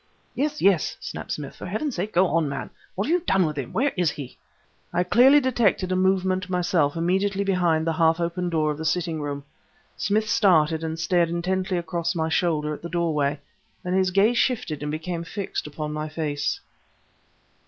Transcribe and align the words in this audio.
"Yes, 0.33 0.63
yes," 0.63 0.97
snapped 0.99 1.31
Smith. 1.33 1.55
"For 1.55 1.67
God's 1.69 1.93
sake 1.95 2.11
go 2.11 2.25
on, 2.25 2.49
man! 2.49 2.71
What 2.95 3.05
have 3.07 3.13
you 3.13 3.23
done 3.23 3.45
with 3.45 3.55
him? 3.55 3.71
Where 3.71 3.93
is 3.95 4.09
he?" 4.09 4.35
I 4.91 5.03
clearly 5.03 5.39
detected 5.39 5.91
a 5.91 5.95
movement 5.95 6.49
myself 6.49 6.95
immediately 6.95 7.43
behind 7.43 7.85
the 7.85 7.93
half 7.93 8.19
open 8.19 8.49
door 8.49 8.71
of 8.71 8.79
the 8.79 8.83
sitting 8.83 9.21
room. 9.21 9.43
Smith 9.95 10.27
started 10.27 10.83
and 10.83 10.97
stared 10.97 11.29
intently 11.29 11.77
across 11.77 12.15
my 12.15 12.29
shoulder 12.29 12.73
at 12.73 12.81
the 12.81 12.89
doorway; 12.89 13.39
then 13.83 13.93
his 13.93 14.09
gaze 14.09 14.39
shifted 14.39 14.81
and 14.81 14.91
became 14.91 15.23
fixed 15.23 15.67
upon 15.67 15.93
my 15.93 16.09
face. 16.09 16.61